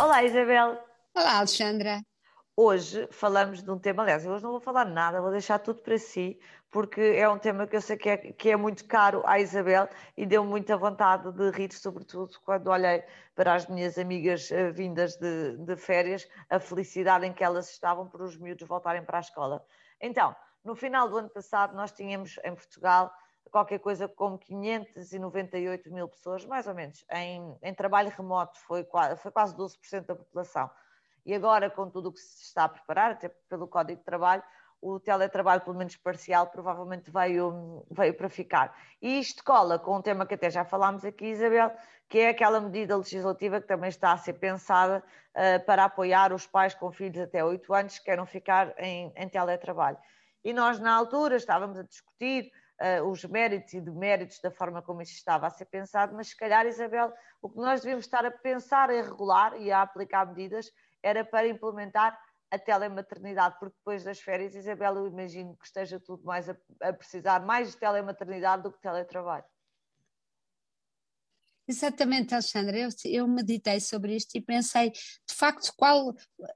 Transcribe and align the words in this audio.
Olá, 0.00 0.22
Isabel. 0.22 0.78
Olá, 1.12 1.38
Alexandra. 1.38 2.00
Hoje 2.56 3.08
falamos 3.10 3.64
de 3.64 3.68
um 3.68 3.80
tema, 3.80 4.04
aliás, 4.04 4.24
hoje 4.24 4.44
não 4.44 4.52
vou 4.52 4.60
falar 4.60 4.84
nada, 4.84 5.20
vou 5.20 5.32
deixar 5.32 5.58
tudo 5.58 5.82
para 5.82 5.98
si, 5.98 6.38
porque 6.70 7.00
é 7.00 7.28
um 7.28 7.36
tema 7.36 7.66
que 7.66 7.74
eu 7.74 7.80
sei 7.80 7.96
que 7.96 8.08
é, 8.08 8.16
que 8.16 8.50
é 8.50 8.56
muito 8.56 8.84
caro 8.84 9.24
à 9.26 9.40
Isabel 9.40 9.88
e 10.16 10.24
deu 10.24 10.44
muita 10.44 10.76
vontade 10.76 11.32
de 11.32 11.50
rir, 11.50 11.72
sobretudo 11.72 12.38
quando 12.44 12.68
olhei 12.68 13.02
para 13.34 13.54
as 13.54 13.66
minhas 13.66 13.98
amigas 13.98 14.48
uh, 14.52 14.72
vindas 14.72 15.16
de, 15.16 15.56
de 15.56 15.74
férias, 15.74 16.28
a 16.48 16.60
felicidade 16.60 17.26
em 17.26 17.32
que 17.32 17.42
elas 17.42 17.68
estavam 17.68 18.06
por 18.06 18.22
os 18.22 18.36
miúdos 18.36 18.68
voltarem 18.68 19.04
para 19.04 19.18
a 19.18 19.20
escola. 19.20 19.66
Então, 20.00 20.34
no 20.64 20.76
final 20.76 21.08
do 21.08 21.16
ano 21.16 21.28
passado, 21.28 21.74
nós 21.74 21.90
tínhamos 21.90 22.38
em 22.44 22.54
Portugal 22.54 23.12
qualquer 23.50 23.78
coisa 23.78 24.08
como 24.08 24.38
598 24.38 25.92
mil 25.92 26.08
pessoas, 26.08 26.44
mais 26.44 26.66
ou 26.66 26.74
menos, 26.74 27.04
em, 27.10 27.56
em 27.62 27.74
trabalho 27.74 28.10
remoto, 28.10 28.58
foi, 28.60 28.86
foi 29.18 29.30
quase 29.30 29.56
12% 29.56 30.06
da 30.06 30.14
população. 30.14 30.70
E 31.24 31.34
agora, 31.34 31.68
com 31.68 31.90
tudo 31.90 32.08
o 32.08 32.12
que 32.12 32.20
se 32.20 32.44
está 32.44 32.64
a 32.64 32.68
preparar, 32.68 33.12
até 33.12 33.28
pelo 33.48 33.66
Código 33.68 33.98
de 33.98 34.04
Trabalho, 34.04 34.42
o 34.80 35.00
teletrabalho, 35.00 35.60
pelo 35.60 35.76
menos 35.76 35.96
parcial, 35.96 36.46
provavelmente 36.46 37.10
veio, 37.10 37.84
veio 37.90 38.14
para 38.14 38.28
ficar. 38.28 38.74
E 39.02 39.18
isto 39.18 39.42
cola 39.42 39.78
com 39.78 39.96
um 39.96 40.02
tema 40.02 40.24
que 40.24 40.34
até 40.34 40.50
já 40.50 40.64
falámos 40.64 41.04
aqui, 41.04 41.26
Isabel, 41.26 41.72
que 42.08 42.20
é 42.20 42.28
aquela 42.28 42.60
medida 42.60 42.96
legislativa 42.96 43.60
que 43.60 43.66
também 43.66 43.88
está 43.88 44.12
a 44.12 44.16
ser 44.16 44.34
pensada 44.34 45.02
uh, 45.34 45.64
para 45.66 45.84
apoiar 45.84 46.32
os 46.32 46.46
pais 46.46 46.74
com 46.74 46.90
filhos 46.90 47.20
até 47.20 47.44
8 47.44 47.74
anos 47.74 47.98
que 47.98 48.04
queiram 48.04 48.24
ficar 48.24 48.72
em, 48.78 49.12
em 49.16 49.28
teletrabalho. 49.28 49.98
E 50.44 50.52
nós, 50.52 50.78
na 50.78 50.94
altura, 50.94 51.36
estávamos 51.36 51.78
a 51.78 51.82
discutir 51.82 52.50
uh, 52.80 53.04
os 53.08 53.24
méritos 53.24 53.74
e 53.74 53.80
deméritos 53.80 54.40
da 54.40 54.50
forma 54.50 54.82
como 54.82 55.02
isto 55.02 55.14
estava 55.14 55.46
a 55.46 55.50
ser 55.50 55.66
pensado, 55.66 56.14
mas 56.14 56.28
se 56.28 56.36
calhar, 56.36 56.66
Isabel, 56.66 57.12
o 57.42 57.48
que 57.48 57.58
nós 57.58 57.80
devíamos 57.80 58.04
estar 58.04 58.24
a 58.24 58.30
pensar 58.30 58.90
em 58.90 59.02
regular 59.02 59.60
e 59.60 59.70
a 59.70 59.82
aplicar 59.82 60.26
medidas 60.26 60.70
era 61.02 61.24
para 61.24 61.46
implementar 61.46 62.18
a 62.50 62.58
telematernidade, 62.58 63.56
porque 63.58 63.76
depois 63.76 64.04
das 64.04 64.20
férias, 64.20 64.54
Isabel, 64.54 64.96
eu 64.96 65.06
imagino 65.06 65.56
que 65.56 65.66
esteja 65.66 66.00
tudo 66.00 66.24
mais 66.24 66.48
a, 66.48 66.56
a 66.80 66.92
precisar 66.92 67.40
mais 67.40 67.70
de 67.70 67.76
telematernidade 67.76 68.62
do 68.62 68.72
que 68.72 68.80
teletrabalho. 68.80 69.44
Exatamente, 71.68 72.32
Alexandra. 72.32 72.78
Eu, 72.78 72.88
eu, 73.04 73.28
meditei 73.28 73.78
sobre 73.78 74.16
isto 74.16 74.34
e 74.34 74.40
pensei, 74.40 74.90
de 74.90 75.34
facto, 75.34 75.70
qual 75.76 76.14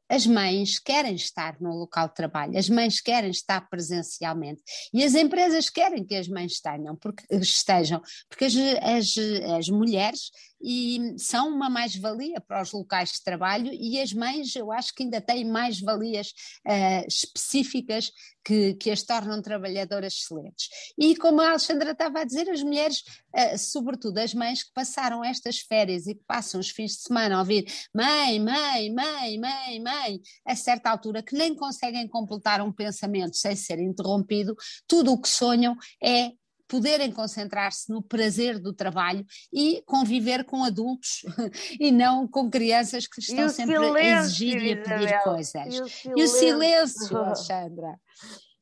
as 0.09 0.27
mães 0.27 0.79
querem 0.79 1.15
estar 1.15 1.61
no 1.61 1.77
local 1.77 2.09
de 2.09 2.15
trabalho, 2.15 2.57
as 2.57 2.71
mães 2.71 2.99
querem 2.99 3.31
estar 3.31 3.69
presencialmente 3.69 4.63
e 4.91 5.05
as 5.05 5.15
empresas 5.15 5.69
querem 5.69 6.03
que 6.03 6.15
as 6.15 6.29
mães 6.29 6.61
tenham, 6.61 6.97
porque 6.97 7.25
estejam, 7.31 8.01
porque 8.27 8.47
as, 8.47 8.55
as, 8.81 9.15
as 9.59 9.69
mulheres 9.69 10.31
e 10.63 11.15
são 11.19 11.49
uma 11.49 11.69
mais-valia 11.69 12.41
para 12.41 12.63
os 12.63 12.73
locais 12.73 13.13
de 13.13 13.23
trabalho 13.23 13.73
e 13.73 14.01
as 14.01 14.13
mães 14.13 14.55
eu 14.55 14.71
acho 14.71 14.95
que 14.95 15.03
ainda 15.03 15.21
têm 15.21 15.45
mais-valias 15.45 16.29
uh, 16.67 17.07
específicas 17.09 18.11
que, 18.45 18.75
que, 18.75 18.91
as 18.91 19.03
tornam 19.03 19.41
trabalhadoras 19.41 20.15
excelentes. 20.15 20.69
E 20.99 21.17
como 21.17 21.41
a 21.41 21.51
Alexandra 21.51 21.93
estava 21.93 22.21
a 22.21 22.25
dizer, 22.25 22.51
as 22.51 22.63
mulheres, 22.63 22.99
uh, 23.35 23.59
sobretudo 23.59 24.19
as 24.19 24.35
mães 24.35 24.65
que 24.65 24.73
passaram 24.73 25.25
estas 25.25 25.59
férias 25.59 26.07
e 26.07 26.15
que 26.15 26.25
passam 26.27 26.61
os 26.61 26.71
fins 26.71 26.93
de 26.93 27.03
semana 27.03 27.37
a 27.37 27.39
ouvir 27.41 27.65
mãe, 27.95 28.41
mãe, 28.41 28.93
mãe, 28.93 29.39
mãe, 29.39 29.81
mãe, 29.81 30.21
a 30.45 30.57
certa 30.57 30.91
altura 30.91 31.23
que 31.23 31.37
nem 31.37 31.55
conseguem 31.55 32.09
completar 32.09 32.61
um 32.61 32.73
pensamento 32.73 33.37
sem 33.37 33.55
ser 33.55 33.79
interrompido, 33.79 34.57
tudo 34.87 35.13
o 35.13 35.21
que 35.21 35.29
sonham 35.29 35.77
é 36.03 36.33
poderem 36.73 37.13
concentrar-se 37.13 37.93
no 37.93 38.01
prazer 38.01 38.59
do 38.59 38.73
trabalho 38.73 39.27
e 39.53 39.83
conviver 39.85 40.43
com 40.43 40.65
adultos 40.65 41.21
e 41.79 41.93
não 41.93 42.27
com 42.27 42.51
crianças 42.51 43.07
que 43.07 43.21
estão 43.21 43.47
sempre 43.51 43.77
silêncio, 43.77 43.95
a 43.95 44.21
exigir 44.21 44.63
e 44.63 44.73
a 44.73 44.77
pedir 44.77 45.05
Isabel, 45.05 45.23
coisas. 45.23 45.75
E 45.75 45.83
o 45.83 45.87
silêncio, 45.87 46.13
e 46.17 46.23
o 46.23 46.29
silêncio 46.29 47.17
Alexandra. 47.19 48.01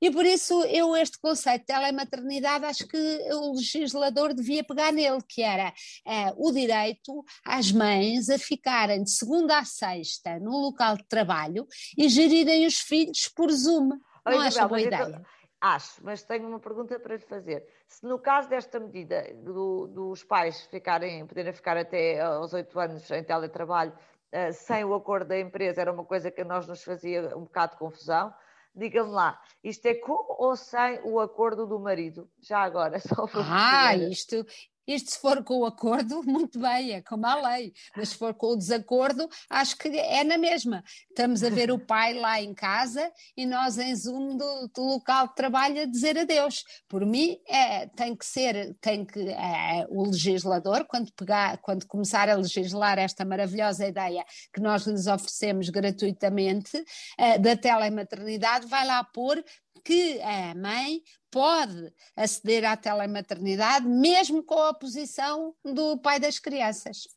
E 0.02 0.10
por 0.10 0.26
isso 0.26 0.64
eu 0.64 0.96
este 0.96 1.20
conceito 1.20 1.60
de 1.60 1.66
telematernidade 1.66 2.64
acho 2.64 2.88
que 2.88 2.98
o 3.32 3.52
legislador 3.52 4.34
devia 4.34 4.64
pegar 4.64 4.92
nele, 4.92 5.22
que 5.28 5.42
era 5.42 5.72
uh, 6.04 6.48
o 6.48 6.50
direito 6.50 7.24
às 7.46 7.70
mães 7.70 8.28
a 8.28 8.38
ficarem 8.40 9.04
de 9.04 9.10
segunda 9.12 9.56
a 9.56 9.64
sexta 9.64 10.40
no 10.40 10.58
local 10.58 10.96
de 10.96 11.06
trabalho 11.06 11.64
e 11.96 12.08
gerirem 12.08 12.66
os 12.66 12.78
filhos 12.80 13.30
por 13.36 13.52
Zoom. 13.52 13.90
Oi, 14.26 14.34
não 14.34 14.40
acho 14.40 14.68
boa 14.68 14.80
ideia? 14.80 15.22
Acho, 15.60 16.02
mas 16.02 16.22
tenho 16.22 16.48
uma 16.48 16.58
pergunta 16.58 16.98
para 16.98 17.16
lhe 17.16 17.22
fazer. 17.22 17.66
Se 17.86 18.06
no 18.06 18.18
caso 18.18 18.48
desta 18.48 18.80
medida 18.80 19.22
do, 19.34 19.86
dos 19.88 20.24
pais 20.24 20.62
ficarem, 20.66 21.26
poderem 21.26 21.52
ficar 21.52 21.76
até 21.76 22.20
aos 22.20 22.54
oito 22.54 22.80
anos 22.80 23.10
em 23.10 23.22
teletrabalho 23.22 23.92
uh, 23.92 24.52
sem 24.54 24.84
o 24.84 24.94
acordo 24.94 25.28
da 25.28 25.38
empresa 25.38 25.82
era 25.82 25.92
uma 25.92 26.04
coisa 26.04 26.30
que 26.30 26.40
a 26.40 26.44
nós 26.44 26.66
nos 26.66 26.82
fazia 26.82 27.36
um 27.36 27.42
bocado 27.42 27.72
de 27.72 27.78
confusão, 27.78 28.32
diga-me 28.74 29.10
lá, 29.10 29.38
isto 29.62 29.84
é 29.86 29.94
com 29.94 30.24
ou 30.38 30.56
sem 30.56 30.98
o 31.04 31.20
acordo 31.20 31.66
do 31.66 31.78
marido? 31.78 32.26
Já 32.40 32.60
agora, 32.62 32.98
só 33.00 33.26
para 33.26 33.42
Ah, 33.44 33.94
isto, 33.94 34.46
isto, 34.94 35.12
se 35.12 35.18
for 35.18 35.42
com 35.44 35.58
o 35.58 35.66
acordo, 35.66 36.22
muito 36.24 36.58
bem, 36.58 36.92
é 36.92 37.02
como 37.02 37.26
a 37.26 37.48
lei. 37.48 37.72
Mas 37.96 38.10
se 38.10 38.16
for 38.16 38.34
com 38.34 38.48
o 38.48 38.56
desacordo, 38.56 39.28
acho 39.48 39.76
que 39.76 39.88
é 39.88 40.24
na 40.24 40.36
mesma. 40.36 40.82
Estamos 41.08 41.42
a 41.42 41.50
ver 41.50 41.70
o 41.70 41.78
pai 41.78 42.14
lá 42.14 42.40
em 42.40 42.54
casa 42.54 43.10
e 43.36 43.46
nós 43.46 43.78
em 43.78 43.94
Zoom 43.94 44.36
do, 44.36 44.70
do 44.74 44.82
local 44.82 45.28
de 45.28 45.34
trabalho 45.34 45.82
a 45.82 45.86
dizer 45.86 46.18
adeus. 46.18 46.64
Por 46.88 47.04
mim, 47.06 47.38
é, 47.48 47.86
tem 47.88 48.16
que 48.16 48.26
ser, 48.26 48.76
tem 48.80 49.04
que 49.04 49.28
é, 49.28 49.86
o 49.88 50.04
legislador, 50.04 50.84
quando, 50.86 51.12
pegar, 51.12 51.58
quando 51.58 51.86
começar 51.86 52.28
a 52.28 52.34
legislar 52.34 52.98
esta 52.98 53.24
maravilhosa 53.24 53.86
ideia 53.86 54.24
que 54.52 54.60
nós 54.60 54.86
lhes 54.86 55.06
oferecemos 55.06 55.68
gratuitamente 55.68 56.82
é, 57.18 57.38
da 57.38 57.56
telematernidade, 57.56 58.66
vai 58.66 58.86
lá 58.86 59.02
pôr 59.04 59.42
que 59.84 60.20
a 60.22 60.54
mãe 60.54 61.02
pode 61.30 61.92
aceder 62.16 62.64
à 62.64 62.76
telematernidade 62.76 63.86
mesmo 63.86 64.42
com 64.42 64.54
a 64.54 64.70
oposição 64.70 65.54
do 65.64 65.98
pai 65.98 66.18
das 66.18 66.38
crianças. 66.38 67.08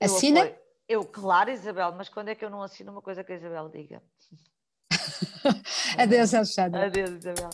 Assina? 0.00 0.46
Eu, 0.46 0.56
eu, 0.88 1.04
claro, 1.04 1.50
Isabel, 1.50 1.92
mas 1.92 2.08
quando 2.08 2.28
é 2.28 2.34
que 2.34 2.44
eu 2.44 2.50
não 2.50 2.62
assino 2.62 2.92
uma 2.92 3.02
coisa 3.02 3.22
que 3.22 3.32
a 3.32 3.36
Isabel 3.36 3.68
diga? 3.68 4.02
Adeus, 5.98 6.34
Alexandre. 6.34 6.80
Adeus, 6.80 7.10
Isabel. 7.10 7.50